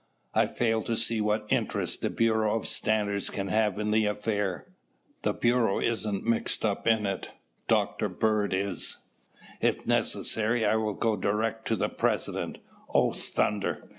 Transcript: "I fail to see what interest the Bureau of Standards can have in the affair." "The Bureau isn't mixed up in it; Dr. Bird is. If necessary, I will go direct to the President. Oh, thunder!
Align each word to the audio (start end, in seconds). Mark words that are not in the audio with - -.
"I 0.33 0.47
fail 0.47 0.81
to 0.85 0.97
see 0.97 1.21
what 1.21 1.45
interest 1.49 2.01
the 2.01 2.09
Bureau 2.09 2.55
of 2.57 2.65
Standards 2.65 3.29
can 3.29 3.49
have 3.49 3.77
in 3.77 3.91
the 3.91 4.07
affair." 4.07 4.65
"The 5.21 5.31
Bureau 5.31 5.79
isn't 5.79 6.23
mixed 6.25 6.65
up 6.65 6.87
in 6.87 7.05
it; 7.05 7.29
Dr. 7.67 8.09
Bird 8.09 8.51
is. 8.51 8.97
If 9.61 9.85
necessary, 9.85 10.65
I 10.65 10.75
will 10.77 10.95
go 10.95 11.15
direct 11.15 11.67
to 11.67 11.75
the 11.75 11.87
President. 11.89 12.57
Oh, 12.91 13.11
thunder! 13.11 13.87